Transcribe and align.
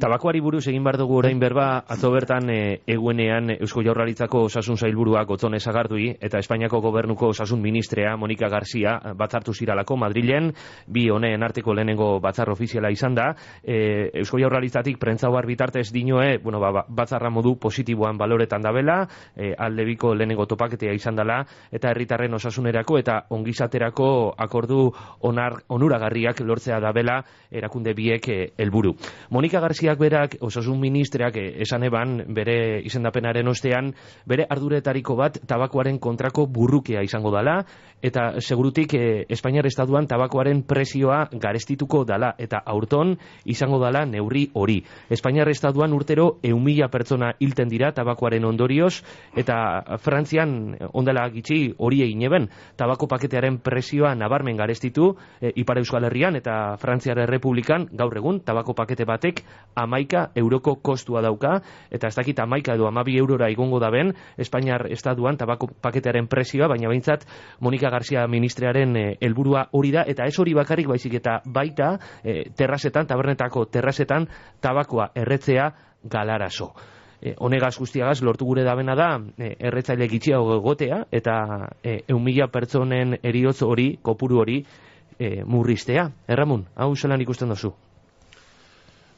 Tabakoari 0.00 0.40
buruz 0.40 0.62
egin 0.70 0.80
behar 0.80 0.96
dugu 0.96 1.18
orain 1.18 1.36
berba, 1.36 1.82
atzo 1.92 2.08
bertan 2.08 2.48
e, 2.48 2.60
eguenean 2.88 3.50
Eusko 3.52 3.82
Jaurlaritzako 3.84 4.46
osasun 4.46 4.78
zailburuak 4.80 5.28
otzon 5.34 5.58
ezagardui, 5.58 6.06
eta 6.24 6.38
Espainiako 6.40 6.78
gobernuko 6.80 7.28
osasun 7.34 7.60
ministrea, 7.60 8.14
Monika 8.16 8.48
Garcia, 8.48 8.94
batzartu 9.18 9.52
ziralako 9.52 9.98
Madrilen, 10.00 10.48
bi 10.88 11.02
honeen 11.12 11.44
arteko 11.44 11.74
lehenengo 11.76 12.14
batzar 12.24 12.48
ofiziala 12.48 12.88
izan 12.94 13.18
da, 13.18 13.26
e, 13.60 14.08
Eusko 14.22 14.40
Jaurlaritzatik 14.40 14.96
prentza 14.96 15.28
bitartez 15.28 15.92
dinoe, 15.92 16.38
bueno, 16.38 16.60
ba, 16.60 16.70
ba, 16.72 16.84
batzarra 16.88 17.28
modu 17.28 17.58
positiboan 17.60 18.16
baloretan 18.16 18.62
dabela, 18.62 19.06
e, 19.36 19.52
aldebiko 19.52 20.14
lehenengo 20.14 20.46
topaketea 20.46 20.96
izan 20.96 21.16
dela, 21.16 21.42
eta 21.70 21.90
herritarren 21.90 22.32
osasunerako 22.40 22.98
eta 22.98 23.26
ongizaterako 23.28 24.32
akordu 24.38 24.88
onar, 25.28 25.60
onuragarriak 25.68 26.40
lortzea 26.40 26.80
dabela 26.80 27.20
erakunde 27.50 27.92
biek 27.92 28.32
helburu. 28.56 28.96
Monika 29.28 29.60
Garziak 29.90 29.98
berak, 29.98 30.36
osasun 30.40 30.78
ministreak 30.78 31.36
e, 31.36 31.62
esan 31.64 31.82
eban, 31.82 32.20
bere 32.34 32.80
izendapenaren 32.86 33.48
ostean, 33.50 33.90
bere 34.26 34.44
arduretariko 34.46 35.16
bat 35.18 35.40
tabakoaren 35.46 35.98
kontrako 35.98 36.46
burrukea 36.46 37.02
izango 37.02 37.32
dala, 37.34 37.64
eta 38.00 38.38
segurutik 38.40 38.94
e, 38.94 39.24
Espainiar 39.28 39.66
Estaduan 39.66 40.06
tabakoaren 40.06 40.62
presioa 40.62 41.24
garestituko 41.32 42.04
dala, 42.04 42.34
eta 42.38 42.60
aurton 42.64 43.16
izango 43.44 43.80
dala 43.82 44.04
neurri 44.06 44.46
hori. 44.54 44.78
Espainiar 45.10 45.48
Estaduan 45.50 45.92
urtero 45.92 46.38
eumila 46.42 46.88
pertsona 46.88 47.32
hilten 47.40 47.68
dira 47.68 47.90
tabakoaren 47.92 48.44
ondorioz, 48.44 49.02
eta 49.34 49.98
Frantzian 49.98 50.76
ondela 50.92 51.26
gitxi 51.34 51.74
hori 51.78 52.04
egin 52.06 52.22
eben, 52.28 52.48
tabako 52.76 53.08
paketearen 53.10 53.58
presioa 53.58 54.14
nabarmen 54.14 54.56
garestitu 54.56 55.16
e, 55.40 55.50
Ipar 55.56 55.82
Euskal 55.82 56.06
Herrian 56.06 56.38
eta 56.38 56.76
Frantziar 56.78 57.18
Republikan 57.26 57.88
gaur 57.90 58.16
egun 58.16 58.40
tabako 58.46 58.78
pakete 58.78 59.04
batek 59.08 59.42
amaika 59.82 60.28
euroko 60.36 60.76
kostua 60.82 61.22
dauka, 61.22 61.60
eta 61.90 62.08
ez 62.08 62.16
dakit 62.16 62.38
amaika 62.40 62.74
edo 62.74 62.86
amabi 62.88 63.18
eurora 63.18 63.50
igongo 63.50 63.80
da 63.80 63.90
ben, 63.90 64.14
Espainiar 64.38 64.86
Estaduan 64.92 65.36
tabako 65.36 65.70
paketearen 65.82 66.28
presioa, 66.28 66.68
baina 66.68 66.88
behintzat 66.88 67.26
Monika 67.60 67.90
Garcia 67.90 68.26
ministrearen 68.28 68.96
eh, 68.96 69.16
helburua 69.20 69.66
hori 69.72 69.92
da, 69.94 70.04
eta 70.06 70.26
ez 70.26 70.38
hori 70.38 70.54
bakarrik 70.54 70.88
baizik 70.88 71.14
eta 71.20 71.40
baita 71.44 71.96
e, 72.24 72.50
terrasetan, 72.56 73.06
tabernetako 73.06 73.66
terrasetan 73.72 74.26
tabakoa 74.60 75.10
erretzea 75.14 75.70
galaraso. 76.04 76.72
E, 77.20 77.34
honegaz 77.36 77.74
guztiagaz 77.78 78.22
lortu 78.24 78.46
gure 78.48 78.64
dabena 78.64 78.96
da 78.96 79.10
e, 79.36 79.52
erretzaile 79.58 80.08
gitxiago 80.08 80.56
egotea 80.56 81.02
eta 81.12 81.36
e, 81.82 82.00
eumila 82.08 82.48
pertsonen 82.48 83.18
eriotz 83.22 83.60
hori, 83.66 83.92
kopuru 84.02 84.40
hori 84.40 84.62
e, 85.18 85.44
murriztea. 85.44 86.08
Erramun, 86.28 86.66
hau 86.76 86.94
zelan 86.96 87.20
ikusten 87.20 87.52
dozu? 87.52 87.74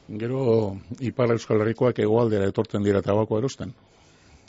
Gero, 0.08 0.76
Ipar 1.00 1.30
Euskal 1.32 1.62
Herrikoak 1.62 1.98
egoaldera 2.02 2.48
etortzen 2.50 2.82
dira 2.82 3.02
tabako 3.02 3.38
erosten. 3.38 3.72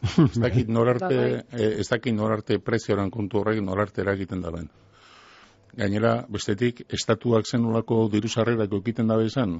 ez 0.03 0.39
dakit 0.39 0.67
norarte, 0.67 1.43
ez 1.81 1.87
dakit 1.87 2.15
norarte 2.15 2.59
prezioran 2.59 3.11
kontu 3.11 3.39
horrek 3.39 3.61
norarte 3.63 4.01
eragiten 4.01 4.41
da 4.41 4.51
ben. 4.51 4.69
Gainera, 5.77 6.25
bestetik, 6.29 6.83
estatuak 6.93 7.47
zenulako 7.49 8.07
diru 8.11 8.29
sarrerako 8.29 8.81
egiten 8.83 9.07
dabe 9.09 9.25
izan, 9.25 9.55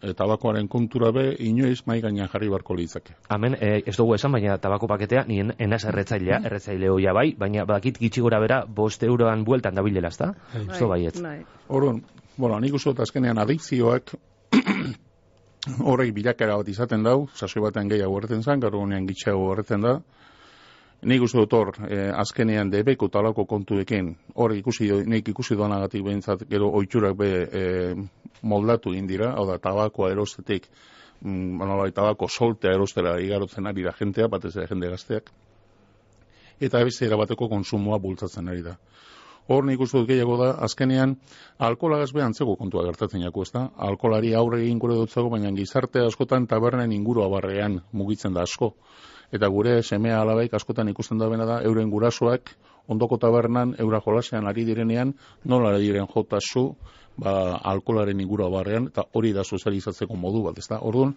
e, 0.00 0.14
tabakoaren 0.16 0.68
kontura 0.68 1.10
be, 1.12 1.24
inoiz 1.44 1.82
mai 1.86 1.98
gainean 2.00 2.30
jarri 2.32 2.48
barko 2.48 2.76
litzake. 2.78 3.16
Hemen, 3.34 3.58
e, 3.60 3.82
ez 3.84 3.96
dugu 3.96 4.14
esan, 4.16 4.32
baina 4.32 4.56
tabako 4.62 4.88
paketea, 4.88 5.26
nien 5.28 5.52
enaz 5.58 5.82
erretzailea, 5.90 6.40
erretzaile 6.48 6.88
hoia 6.88 7.12
bai, 7.12 7.34
baina 7.36 7.66
badakit 7.68 8.00
gitxi 8.00 8.24
gora 8.24 8.40
bera, 8.40 8.62
bost 8.64 9.04
euroan 9.04 9.44
bueltan 9.44 9.76
da 9.76 9.84
bilela, 9.84 10.08
ezta? 10.08 10.32
Ez 10.56 10.80
bai, 10.80 11.02
ez. 11.10 11.18
Orduan, 11.68 12.00
bueno, 12.38 12.60
nik 12.64 12.80
uste 12.80 12.96
azkenean 13.02 13.44
adikzioak 13.44 14.16
horrek 15.90 16.14
bilakera 16.14 16.56
bat 16.60 16.68
izaten 16.68 17.02
dau, 17.02 17.28
sasoi 17.34 17.62
batean 17.62 17.88
gehiago 17.88 18.16
horretzen 18.16 18.42
zan, 18.42 18.60
gaur 18.60 18.76
gunean 18.76 19.06
gitxago 19.08 19.50
horretzen 19.52 19.84
da, 19.84 19.98
Nik 21.06 21.22
uste 21.22 21.38
dut 21.38 21.52
hor, 21.54 21.68
eh, 21.86 22.08
azkenean 22.10 22.72
debeko 22.72 23.06
talako 23.08 23.44
kontuekin, 23.46 24.08
hor 24.34 24.50
ikusi, 24.56 24.88
nik 25.06 25.28
ikusi 25.30 25.54
doanagatik 25.54 26.02
behintzat, 26.02 26.42
gero 26.50 26.72
oitxurak 26.74 27.14
be 27.16 27.28
eh, 27.46 27.92
moldatu 28.42 28.90
indira, 28.98 29.30
hau 29.38 29.44
da, 29.46 29.60
tabakoa 29.62 30.10
erostetik, 30.10 30.66
mm, 31.22 31.62
bai, 31.78 31.92
tabako 31.94 32.26
soltea 32.28 32.74
erostera 32.74 33.14
igarotzen 33.22 33.70
ari 33.70 33.86
da 33.86 33.94
jentea, 34.00 34.26
batez 34.26 34.56
ere 34.56 34.66
jende 34.66 34.90
gazteak, 34.90 35.30
eta 36.58 36.82
beste 36.82 37.06
erabateko 37.06 37.48
konsumoa 37.48 38.00
bultzatzen 38.02 38.48
ari 38.48 38.66
da. 38.66 38.74
Hor 39.48 39.64
nik 39.64 39.80
uste 39.80 39.98
dut 39.98 40.08
gehiago 40.08 40.36
da, 40.36 40.50
azkenean, 40.64 41.16
alkola 41.58 41.98
gazbe 42.02 42.22
antzeko 42.22 42.56
kontua 42.60 42.84
gertatzen 42.84 43.22
jako, 43.24 43.42
ez 43.42 43.52
da? 43.54 43.68
Alkolari 43.88 44.34
aurre 44.36 44.60
egin 44.62 44.78
gure 44.78 44.98
dutzago, 44.98 45.30
baina 45.32 45.52
gizarte 45.56 46.04
askotan 46.04 46.46
tabernen 46.46 46.92
ingurua 46.92 47.28
barrean 47.32 47.80
mugitzen 47.92 48.36
da 48.36 48.44
asko 48.44 48.74
eta 49.32 49.48
gure 49.52 49.82
semea 49.82 50.20
alabaik 50.22 50.54
askotan 50.54 50.88
ikusten 50.88 51.18
da 51.18 51.28
bena 51.28 51.44
da 51.44 51.60
euren 51.68 51.90
gurasoak 51.90 52.54
ondoko 52.88 53.18
tabernan 53.20 53.74
eura 53.78 54.00
jolasean 54.04 54.48
ari 54.48 54.64
direnean 54.64 55.12
nola 55.44 55.74
ari 55.74 55.90
diren 55.90 56.08
jota 56.08 56.40
zu 56.40 56.76
ba, 57.16 57.58
alkolaren 57.72 58.20
ingura 58.20 58.48
barrean 58.48 58.88
eta 58.88 59.04
hori 59.12 59.32
da 59.32 59.44
sozializatzeko 59.44 60.16
modu 60.16 60.42
bat, 60.46 60.58
ezta? 60.58 60.80
Orduan, 60.80 61.14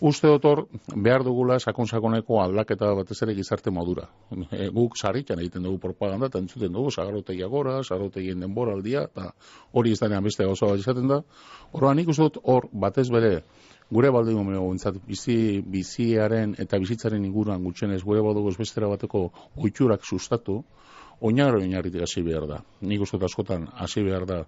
uste 0.00 0.26
dotor 0.26 0.66
behar 0.94 1.24
dugula 1.24 1.58
sakon-sakoneko 1.60 2.40
aldaketa 2.42 2.92
batez 2.98 3.20
ere 3.22 3.34
gizarte 3.34 3.70
modura. 3.70 4.08
E, 4.50 4.68
guk 4.74 4.96
sarritan 4.96 5.40
egiten 5.40 5.62
dugu 5.62 5.78
propaganda 5.78 6.30
eta 6.30 6.40
entzuten 6.42 6.72
dugu 6.72 6.90
sagarrotegia 6.90 7.46
gora, 7.52 7.80
sagarrotegien 7.82 8.40
denbora 8.40 8.74
aldia, 8.74 9.04
eta 9.10 9.32
hori 9.72 9.92
ez 9.92 10.00
denean 10.00 10.24
beste 10.24 10.44
gauza 10.44 10.66
bat 10.66 10.82
izaten 10.82 11.08
da. 11.08 11.22
Horroan 11.72 11.96
nik 11.96 12.08
uste 12.08 12.28
dut 12.28 12.40
hor 12.42 12.68
batez 12.72 13.08
bere 13.10 13.42
gure 13.94 14.10
baldin 14.10 14.38
gomeno 14.40 14.62
bizi, 15.06 15.62
biziaren 15.62 16.56
eta 16.58 16.78
bizitzaren 16.82 17.24
inguruan 17.24 17.62
gutxenez 17.62 18.02
gure 18.02 18.22
baldugu 18.26 18.54
bestera 18.58 18.88
bateko 18.90 19.28
oitxurak 19.56 20.04
sustatu, 20.04 20.56
oinarro 21.20 21.60
oinarritik 21.60 22.02
hasi 22.02 22.22
behar 22.22 22.46
da. 22.50 22.58
Nik 22.80 23.04
uste 23.06 23.20
askotan 23.22 23.68
hasi 23.84 24.02
behar 24.02 24.26
da 24.26 24.40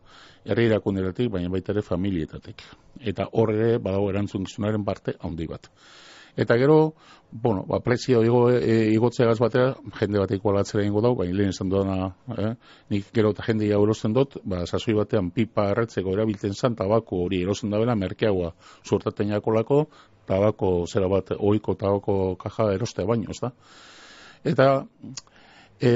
herri 0.44 0.66
irakunderatik, 0.66 1.30
baina 1.30 1.48
baita 1.52 1.72
ere 1.72 1.82
familietatik. 1.82 2.64
Eta 3.00 3.28
horre 3.32 3.78
badago 3.78 4.10
erantzun 4.10 4.46
parte 4.84 5.14
handi 5.20 5.46
bat. 5.46 5.70
Eta 6.36 6.56
gero, 6.60 6.94
bueno, 7.32 7.64
ba, 7.66 7.80
prezio 7.80 8.22
igo, 8.24 8.50
e, 8.50 8.91
igotzea 8.92 9.26
gaz 9.26 9.38
batera, 9.41 9.70
jende 9.98 10.20
bat 10.20 10.32
ikualatzera 10.36 10.84
ingo 10.84 11.00
dau, 11.00 11.14
baina 11.16 11.34
lehen 11.38 11.52
esan 11.54 11.70
duena, 11.72 12.10
eh? 12.36 12.52
nik 12.92 13.08
gero 13.16 13.30
eta 13.32 13.44
jende 13.47 13.69
jau 13.70 13.80
erosten 13.86 14.12
dut, 14.16 14.36
ba, 14.44 14.66
sasoi 14.66 14.94
batean 14.98 15.30
pipa 15.32 15.70
erretzeko 15.72 16.12
erabiltzen 16.12 16.52
zan, 16.52 16.76
tabako 16.76 17.22
hori 17.24 17.41
erosten 17.42 17.72
da 17.72 17.80
bela, 17.80 17.97
merkeagoa 17.97 18.52
suertaten 18.84 19.32
jakolako, 19.32 19.86
tabako 20.28 20.72
zera 20.86 21.08
bat, 21.08 21.32
oiko 21.38 21.74
tabako 21.74 22.19
kaja 22.41 22.68
erostea 22.76 23.08
baino, 23.08 23.32
ez 23.32 23.41
da? 23.41 23.53
Eta, 24.53 24.68
e, 25.80 25.92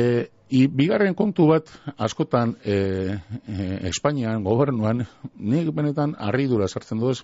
i, 0.49 0.67
bigarren 0.67 1.15
kontu 1.19 1.51
bat, 1.53 1.69
askotan, 1.99 2.57
e, 2.65 2.79
e, 3.45 3.69
Espainian, 3.93 4.41
gobernuan, 4.45 5.05
nik 5.37 5.69
benetan 5.77 6.17
arridura 6.17 6.69
sartzen 6.69 7.05
du 7.05 7.13
ez, 7.13 7.21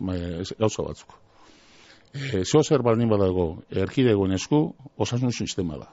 gauza 0.61 0.85
batzuk 0.85 1.17
e, 2.15 2.45
zeo 2.45 2.63
zer 2.63 2.83
baldin 2.83 3.09
badago 3.09 3.63
erkidegoen 3.71 4.33
esku 4.33 4.75
osasun 4.97 5.33
sistema 5.33 5.79
da. 5.79 5.91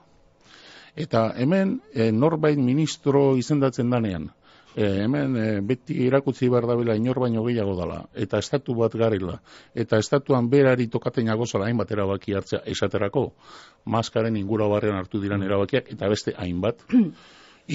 Eta 0.95 1.31
hemen 1.37 1.79
e, 1.93 2.11
norbait 2.11 2.59
ministro 2.59 3.33
izendatzen 3.37 3.89
danean, 3.89 4.29
e, 4.75 4.85
hemen 5.03 5.37
e, 5.37 5.45
beti 5.65 5.95
irakutzi 6.05 6.49
behar 6.49 6.67
da 6.69 6.75
bila 6.77 6.95
inor 6.95 7.19
baino 7.23 7.43
gehiago 7.45 7.75
dela, 7.79 8.03
eta 8.13 8.39
estatu 8.41 8.75
bat 8.77 8.95
garela, 8.97 9.39
eta 9.73 9.97
estatuan 9.97 10.49
berari 10.49 10.87
tokaten 10.87 11.29
jagozala 11.31 11.69
hainbat 11.69 11.91
erabaki 11.91 12.35
hartzea 12.37 12.61
esaterako, 12.75 13.31
maskaren 13.85 14.37
ingura 14.37 14.67
barrean 14.69 14.99
hartu 15.01 15.21
diran 15.21 15.43
erabakiak, 15.43 15.89
eta 15.93 16.09
beste 16.09 16.35
hainbat. 16.37 16.85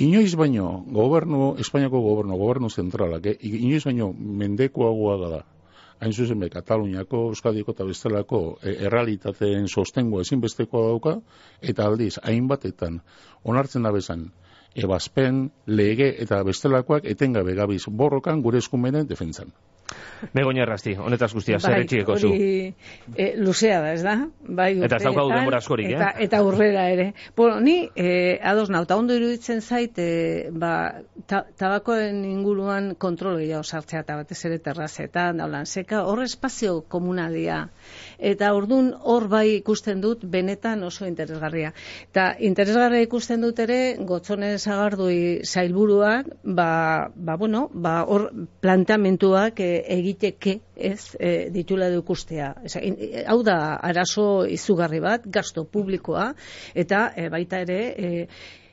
Inoiz 0.05 0.35
baino, 0.37 0.85
gobernu, 0.93 1.55
Espainiako 1.63 2.03
gobernu, 2.05 2.37
gobernu 2.37 2.69
zentralak, 2.69 3.25
eh? 3.27 3.39
inoiz 3.41 3.87
baino 3.87 4.11
mendekoagoa 4.13 5.15
da, 5.23 5.39
hain 6.01 6.13
zuzen 6.13 6.41
be, 6.41 6.51
Kataluniako, 6.51 7.29
Euskadiko 7.33 7.75
eta 7.77 7.87
bestelako 7.89 8.43
e, 8.63 8.75
errealitateen 8.87 9.69
sostengo 9.69 10.21
ezinbestekoa 10.21 10.91
dauka, 10.93 11.17
eta 11.63 11.87
aldiz, 11.87 12.17
hainbatetan, 12.23 13.01
onartzen 13.45 13.87
da 13.87 13.93
bezan, 13.95 14.29
ebazpen, 14.79 15.49
lege 15.67 16.13
eta 16.23 16.43
bestelakoak 16.47 17.09
etengabe 17.09 17.55
gabiz 17.59 17.85
borrokan 17.89 18.43
gure 18.43 18.63
eskumenen 18.63 19.09
defentzan. 19.09 19.53
Begoña 20.35 20.65
Errasti, 20.67 20.93
honetaz 20.99 21.31
guztia, 21.33 21.57
bai, 21.63 21.71
zer 21.71 21.85
etxieko 21.85 22.17
zu? 22.19 22.31
E, 22.35 23.29
luzea 23.41 23.79
da, 23.81 23.93
ez 23.95 24.03
da? 24.05 24.17
Bai, 24.43 24.73
eta 24.85 24.99
ez 24.99 25.07
daukau 25.07 25.29
denbora 25.31 25.61
askorik, 25.63 25.89
eta, 25.95 26.11
eh? 26.11 26.27
Eta 26.27 26.43
urrera 26.45 26.89
ere. 26.93 27.07
Bueno, 27.39 27.61
ni, 27.65 27.79
e, 27.97 28.39
ados 28.53 28.69
nauta, 28.75 28.99
ondo 29.01 29.17
iruditzen 29.17 29.63
zait, 29.63 29.97
e, 29.97 30.51
ba, 30.53 30.73
ta, 31.29 31.43
tabakoen 31.61 32.23
inguruan 32.25 32.95
kontrol 33.01 33.37
gehiago 33.39 33.63
sartzea, 33.63 34.01
eta 34.05 34.17
batez 34.19 34.39
ere 34.49 34.59
terrazetan, 34.65 35.43
daulan, 35.43 35.67
seka, 35.69 36.01
hor 36.09 36.23
espazio 36.25 36.81
komunalia. 36.89 37.61
Eta 38.19 38.53
ordun 38.57 38.91
hor 39.13 39.29
bai 39.31 39.59
ikusten 39.59 40.01
dut, 40.05 40.25
benetan 40.25 40.83
oso 40.89 41.07
interesgarria. 41.07 41.75
Eta 42.09 42.31
interesgarria 42.49 43.05
ikusten 43.05 43.45
dut 43.45 43.61
ere, 43.65 43.81
gotzonez 44.09 44.63
agardui 44.67 45.19
zailburuak, 45.45 46.31
ba, 46.45 46.71
ba, 47.15 47.37
bueno, 47.37 47.67
ba, 47.75 47.99
hor 48.09 48.31
planteamentuak, 48.65 49.61
e, 49.61 49.83
egiteke 49.99 50.59
ez 50.79 51.13
e, 51.19 51.51
ditula 51.53 51.91
du 51.93 52.01
ikustea. 52.05 52.55
Eza, 52.65 52.81
in, 52.85 52.97
e, 52.97 53.27
hau 53.29 53.43
da 53.45 53.59
arazo 53.91 54.47
izugarri 54.49 55.03
bat, 55.05 55.29
gasto 55.29 55.67
publikoa, 55.69 56.31
eta 56.79 57.11
e, 57.17 57.29
baita 57.35 57.61
ere 57.67 57.83
e, 57.93 58.15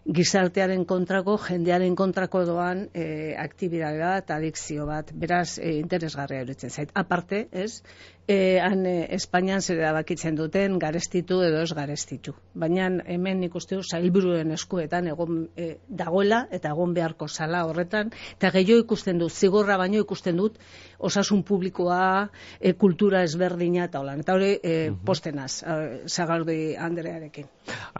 gizartearen 0.05 0.85
kontrako, 0.85 1.37
jendearen 1.47 1.95
kontrako 1.97 2.43
doan 2.45 2.85
e, 2.93 3.33
aktibidade 3.41 4.01
bat, 4.03 4.29
adikzio 4.37 4.85
bat, 4.85 5.09
beraz 5.11 5.57
e, 5.57 5.79
interesgarria 5.79 6.43
erutzen 6.45 6.69
zait. 6.69 6.91
Aparte, 6.93 7.47
ez, 7.51 7.81
e, 8.27 8.59
han 8.59 8.85
e, 8.85 8.95
Espainian 9.15 9.61
zer 9.61 9.81
bakitzen 9.95 10.35
duten 10.35 10.79
garestitu 10.79 11.41
edo 11.45 11.61
ez 11.63 11.71
garestitu. 11.73 12.35
Baina 12.53 12.89
hemen 13.05 13.43
ikustu 13.47 13.81
zailburuen 13.83 14.51
eskuetan 14.51 15.07
egon 15.13 15.45
e, 15.55 15.77
dagoela 15.87 16.45
eta 16.51 16.73
egon 16.75 16.93
beharko 16.93 17.27
sala 17.27 17.65
horretan, 17.65 18.11
eta 18.35 18.51
gehiago 18.51 18.83
ikusten 18.85 19.21
dut, 19.21 19.31
zigorra 19.31 19.77
baino 19.77 20.03
ikusten 20.03 20.37
dut, 20.37 20.59
osasun 20.99 21.43
publikoa, 21.43 22.29
e, 22.59 22.73
kultura 22.73 23.23
ezberdina 23.23 23.87
eta 23.89 24.03
holan. 24.03 24.25
Eta 24.25 24.35
hori 24.35 24.51
e, 24.61 24.91
postenaz, 25.05 25.63
e, 25.63 26.03
zagardi 26.07 26.75
Andrearekin. 26.75 27.47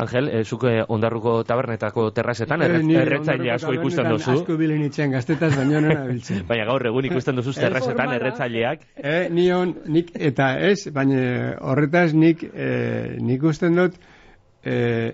Angel, 0.01 0.30
e, 0.30 0.44
zuk 0.44 0.68
e, 0.69 0.77
ondarruko 0.88 1.42
tabernetako 1.48 2.10
terrazetan, 2.12 2.66
Eh, 2.66 2.83
ni 2.83 2.95
erretzaile 3.00 3.51
asko 3.56 3.74
ikusten 3.77 4.10
duzu. 4.10 4.31
Asko 4.39 4.57
bilen 4.60 4.83
itxean 4.88 5.13
gaztetaz, 5.13 5.51
baina 5.56 5.81
nena 5.83 6.06
biltzen. 6.07 6.44
Baina 6.50 6.66
gaur 6.69 6.86
egun 6.89 7.07
ikusten 7.10 7.39
duzu 7.39 7.54
terrazetan 7.57 8.13
erretzaileak. 8.18 8.86
Eh, 8.95 9.27
nion, 9.33 9.75
nik, 9.92 10.12
eta 10.15 10.50
ez, 10.63 10.88
baina 10.95 11.19
horretaz 11.62 12.13
nik, 12.15 12.44
eh, 12.53 13.15
nik 13.21 13.44
usten 13.44 13.75
dut, 13.75 13.95
eh, 14.63 15.13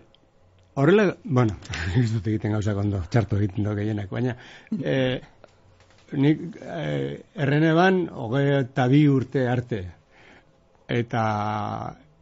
horrela, 0.76 1.16
bueno, 1.24 1.58
ez 2.00 2.10
dut 2.14 2.28
egiten 2.28 2.56
gauzak 2.56 2.78
ondo, 2.78 3.02
txarto 3.10 3.40
egiten 3.40 3.68
dut 3.68 3.78
gehienak, 3.80 4.10
baina, 4.14 4.36
eh, 4.84 5.22
nik, 6.14 6.44
eh, 6.62 7.22
erreneban, 7.36 8.06
hogei 8.12 8.46
eta 8.60 8.88
bi 8.92 9.06
urte 9.10 9.48
arte, 9.50 9.82
eta 10.92 11.24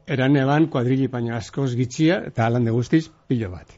eraneban 0.09 0.69
kuadrili 0.73 1.07
baina 1.07 1.37
askoz 1.37 1.73
gitxia, 1.77 2.23
eta 2.31 2.47
alande 2.47 2.71
guztiz, 2.73 3.07
pilo 3.27 3.51
bat. 3.53 3.75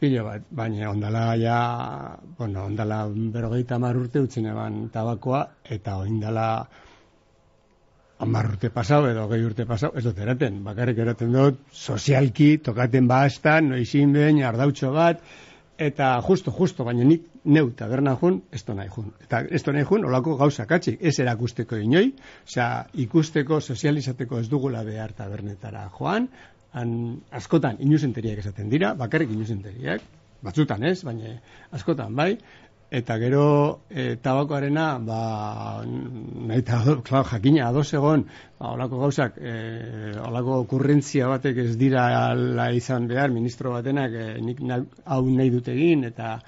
Pilo 0.00 0.26
bat, 0.26 0.42
baina 0.52 0.90
ondala 0.90 1.30
ja, 1.40 1.60
bueno, 2.38 2.66
ondala 2.68 3.06
berrogeita 3.08 3.78
hamar 3.78 3.96
urte 3.96 4.20
utzen 4.20 4.50
eban 4.50 4.90
tabakoa, 4.92 5.46
eta 5.64 5.96
oindala 6.02 6.48
hamar 8.18 8.48
urte 8.52 8.70
pasau 8.72 9.04
edo 9.10 9.26
gehi 9.28 9.44
urte 9.44 9.66
pasau, 9.68 9.90
ez 9.96 10.04
dut 10.04 10.18
eraten, 10.18 10.62
bakarrik 10.64 10.98
eraten 11.04 11.34
dut, 11.34 11.58
sozialki, 11.72 12.56
tokaten 12.64 13.08
bastan, 13.08 13.70
noizin 13.74 14.14
behin, 14.16 14.42
ardautxo 14.48 14.92
bat, 14.94 15.20
eta 15.76 16.14
justo, 16.24 16.52
justo, 16.56 16.84
baina 16.88 17.04
nik 17.04 17.26
neu 17.44 17.68
taberna 17.76 18.16
jun, 18.20 18.40
ez 18.52 18.62
do 18.64 18.74
nahi 18.74 18.88
jun. 18.88 19.12
Eta 19.22 19.42
ez 19.44 19.62
do 19.62 19.74
nahi 19.76 19.84
jun, 19.84 20.06
olako 20.08 20.36
gauza 20.40 20.64
katxik, 20.66 20.98
ez 21.00 21.18
erakusteko 21.20 21.76
inoi, 21.76 22.08
osea, 22.48 22.86
ikusteko, 23.04 23.60
sozializateko 23.60 24.40
ez 24.40 24.48
dugula 24.48 24.84
behar 24.86 25.12
tabernetara 25.16 25.90
joan, 25.98 26.30
han, 26.76 26.92
askotan 27.36 27.82
inusenteriak 27.84 28.40
esaten 28.44 28.72
dira, 28.72 28.94
bakarrik 28.96 29.32
inusenteriak, 29.36 30.04
batzutan 30.44 30.84
ez, 30.88 31.02
baina 31.04 31.36
askotan 31.76 32.16
bai, 32.16 32.32
eta 32.90 33.18
gero 33.18 33.80
e, 33.90 34.16
tabakoarena 34.22 34.98
ba 35.02 35.82
nahi 35.84 36.60
eta 36.60 36.82
klar, 37.02 37.24
jakina 37.26 37.68
ados 37.68 37.92
egon 37.94 38.22
ba, 38.58 38.70
olako 38.74 39.00
gauzak 39.00 39.38
e, 39.38 39.54
olako 40.22 40.60
okurrentzia 40.62 41.26
batek 41.28 41.58
ez 41.64 41.76
dira 41.76 42.06
ala 42.30 42.70
izan 42.72 43.08
behar 43.08 43.30
ministro 43.34 43.72
batenak 43.74 44.12
e, 44.14 44.26
nik 44.40 44.62
hau 45.04 45.22
nahi 45.26 45.50
dut 45.50 45.68
egin 45.68 46.04
eta 46.04 46.38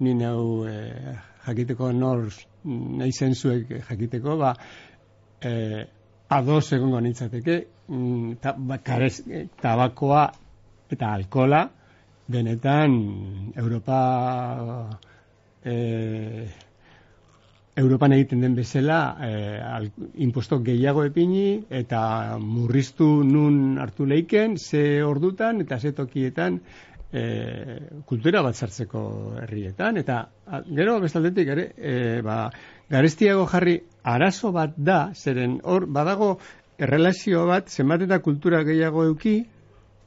ni 0.00 0.14
nau 0.14 0.66
e, 0.70 0.76
jakiteko 1.46 1.92
nor 1.92 2.28
nahi 2.64 3.12
zenzuek 3.12 3.74
jakiteko 3.88 4.36
ba 4.38 4.54
e, 5.42 5.84
ados 6.28 6.72
egongo 6.72 7.00
nintzateke 7.00 7.58
mm, 7.88 8.38
ta, 8.40 8.54
ba, 8.56 8.78
karez, 8.78 9.22
tabakoa 9.60 10.28
eta 10.90 11.12
alkola 11.12 11.66
benetan 12.28 12.94
Europa 13.56 13.98
e, 15.68 16.48
Europan 17.78 18.12
egiten 18.16 18.40
den 18.42 18.56
bezala 18.58 19.00
e, 19.22 19.30
al, 19.62 19.90
imposto 20.26 20.58
gehiago 20.66 21.04
epini 21.06 21.60
eta 21.70 22.00
murriztu 22.42 23.06
nun 23.24 23.78
hartu 23.78 24.06
leiken, 24.06 24.56
ze 24.58 25.02
ordutan 25.06 25.60
eta 25.62 25.78
ze 25.78 25.92
tokietan 25.92 26.58
e, 27.12 27.22
kultura 28.04 28.42
bat 28.42 28.56
sartzeko 28.56 29.02
herrietan. 29.44 30.00
Eta 30.02 30.18
a, 30.46 30.62
gero 30.80 30.98
bestaldetik 31.04 31.52
ere 31.54 31.68
e, 31.76 31.94
ba, 32.26 32.48
garestiago 32.90 33.46
jarri 33.52 33.78
arazo 34.02 34.52
bat 34.52 34.74
da 34.76 35.00
zeren 35.14 35.60
hor 35.62 35.86
badago 35.86 36.34
errelazio 36.78 37.46
bat 37.46 37.70
zenbat 37.70 38.04
eta 38.08 38.18
kultura 38.24 38.64
gehiago 38.66 39.04
euki 39.12 39.38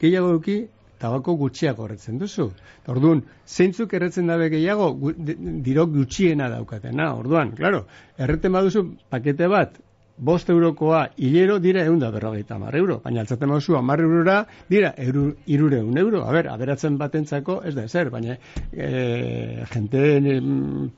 gehiago 0.02 0.36
euki 0.36 0.62
tabako 1.02 1.36
gutxiago 1.42 1.84
horretzen 1.88 2.20
duzu. 2.22 2.48
Orduan, 2.94 3.24
zeintzuk 3.48 3.94
erretzen 3.98 4.28
dabe 4.32 4.50
gehiago, 4.54 4.92
gu, 5.02 5.14
di- 5.18 5.38
diro 5.66 5.88
gutxiena 5.90 6.50
daukatena. 6.54 7.12
Orduan, 7.20 7.52
claro, 7.58 7.86
erreten 8.18 8.54
baduzu 8.58 8.86
pakete 9.10 9.48
bat, 9.52 9.80
bost 10.22 10.50
eurokoa 10.54 11.08
hilero 11.18 11.58
dira 11.60 11.84
eunda 11.90 12.12
berrogeita 12.14 12.56
hamar 12.60 12.76
euro. 12.78 13.00
Baina 13.04 13.24
altzaten 13.26 13.50
baduzu 13.50 13.78
hamar 13.80 14.04
eurora 14.06 14.40
dira 14.70 14.94
euro, 14.98 15.32
irureun 15.48 15.98
euro. 15.98 16.24
A 16.28 16.32
ber, 16.36 16.50
aberatzen 16.54 16.98
batentzako 17.02 17.62
ez 17.66 17.74
da 17.76 17.88
ezer, 17.90 18.12
baina 18.14 18.38
e, 18.72 19.66
jenteen 19.74 20.28
em, 20.36 20.92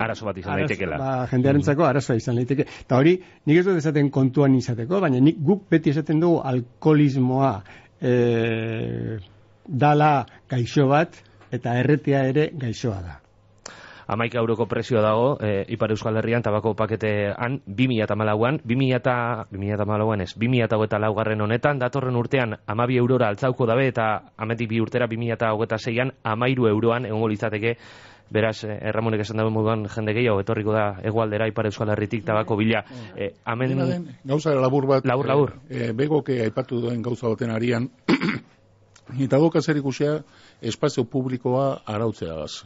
Arazo 0.00 0.24
bat 0.24 0.38
izan 0.38 0.60
daitekela. 0.62 0.96
Ba, 1.00 1.08
jendearentzako 1.32 1.84
arazoa 1.84 2.16
izan 2.20 2.38
daiteke. 2.38 2.64
Eta 2.86 2.96
hori, 3.00 3.16
nik 3.50 3.58
ez 3.60 3.64
dut 3.66 3.76
esaten 3.80 4.08
kontuan 4.14 4.54
izateko, 4.56 5.00
baina 5.02 5.18
nik 5.20 5.40
guk 5.44 5.64
beti 5.70 5.90
esaten 5.92 6.20
dugu 6.22 6.38
alkoholismoa 6.46 7.50
e, 8.00 9.18
dala 9.66 10.26
gaixo 10.48 10.88
bat, 10.88 11.14
eta 11.52 11.78
erretea 11.78 12.24
ere 12.30 12.50
gaixoa 12.54 13.00
da. 13.02 13.20
Amaika 14.10 14.40
euroko 14.40 14.66
prezioa 14.66 15.02
dago, 15.04 15.26
e, 15.38 15.64
Ipar 15.70 15.92
Euskal 15.94 16.16
Herrian 16.18 16.42
tabako 16.42 16.72
paketean 16.74 17.60
2008an, 17.62 18.58
2008an 18.66 20.24
ez, 20.24 20.32
2008 20.34 20.98
laugarren 20.98 21.40
honetan, 21.40 21.78
datorren 21.78 22.18
urtean 22.18 22.56
amabi 22.66 22.98
eurora 22.98 23.28
altzauko 23.30 23.66
dabe 23.70 23.86
eta 23.86 24.32
ametik 24.36 24.68
bi 24.72 24.80
urtera 24.82 25.06
2008an 25.06 26.10
amairu 26.24 26.66
euroan 26.66 27.06
egongo 27.06 27.28
litzateke 27.30 27.76
Beraz, 28.30 28.62
eh, 28.64 28.78
Erramonek 28.88 29.24
esan 29.24 29.40
dago 29.40 29.50
moduan 29.50 29.88
jende 29.90 30.14
gehiago, 30.14 30.40
etorriko 30.44 30.74
da 30.74 30.84
egualdera 31.02 31.48
Ipar 31.50 31.66
Euskal 31.66 31.90
Herritik 31.90 32.24
tabako 32.24 32.56
bila. 32.56 32.84
Eh, 33.16 33.32
amen, 33.44 33.78
den, 33.78 34.04
gauza 34.24 34.54
labur 34.54 34.86
bat, 34.86 35.04
Labur, 35.04 35.26
labur. 35.26 35.54
E, 35.68 35.88
e, 35.88 35.92
begoke 35.92 36.38
aipatu 36.44 36.80
duen 36.80 37.02
gauza 37.02 37.28
baten 37.28 37.50
arian, 37.50 37.88
eta 39.26 39.38
doka 39.42 39.60
zer 39.60 39.80
ikusia 39.82 40.20
espazio 40.62 41.04
publikoa 41.04 41.82
arautzeagaz. 41.86 42.64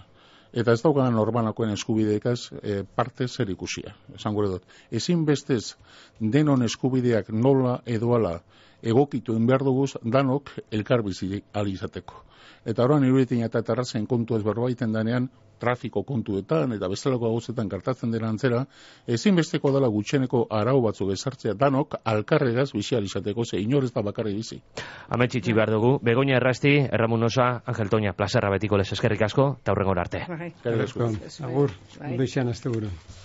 Eta 0.54 0.72
ez 0.76 0.82
daukana 0.84 1.10
normalakoen 1.10 1.72
eskubideekaz 1.74 2.38
e, 2.62 2.82
parte 2.84 3.26
zer 3.26 3.48
ikusia. 3.50 3.96
Esan 4.14 4.36
gure 4.36 4.52
dut. 4.52 4.76
Ezin 4.90 5.24
bestez 5.24 5.74
denon 6.20 6.62
eskubideak 6.62 7.32
nola 7.32 7.80
edoala 7.86 8.36
egokitu 8.84 9.34
behar 9.48 9.64
duguz 9.64 9.94
danok 10.04 10.52
elkarbizi 10.70 11.40
ali 11.52 11.72
izateko. 11.72 12.20
Eta 12.64 12.84
orain 12.84 13.04
iruditin 13.04 13.42
eta 13.44 13.62
terrazen 13.62 14.06
kontu 14.06 14.36
ez 14.36 14.44
berbaiten 14.44 14.92
danean, 14.92 15.30
trafiko 15.60 16.02
kontuetan 16.02 16.72
eta 16.76 16.88
bestelako 16.88 17.30
gauzetan 17.32 17.68
kartatzen 17.68 18.10
dela 18.14 18.28
antzera, 18.28 18.64
ezinbesteko 19.06 19.72
dela 19.74 19.88
gutxeneko 19.88 20.46
arau 20.50 20.80
batzuk 20.84 21.12
ezartzea 21.14 21.54
danok 21.54 21.98
alkarregaz 22.04 22.70
bizi 22.72 22.94
ahal 22.94 23.08
izateko, 23.08 23.44
ze 23.44 23.60
inor 23.60 23.84
ez 23.84 23.92
da 23.92 24.02
bakarri 24.02 24.34
bizi. 24.34 24.60
Amen 25.08 25.28
txitsi 25.28 25.52
behar 25.52 25.70
dugu. 25.70 25.98
Begoña 26.02 26.36
Errasti, 26.36 26.76
Erramun 26.90 27.24
Osa, 27.24 27.62
Angel 27.66 27.90
Toña, 27.90 28.12
plazerra 28.12 28.50
betiko 28.50 28.78
les 28.78 28.92
eskerrik 28.92 29.22
asko, 29.22 29.56
eta 29.60 29.72
hurrengora 29.72 30.06
arte. 30.06 30.24
Bai. 30.28 30.52
Eskerrik 30.54 30.88
asko. 30.88 31.10
Agur, 31.44 31.76
Bai. 31.98 32.10
ondo 32.12 32.24
izan 32.24 32.48
azte 32.48 32.68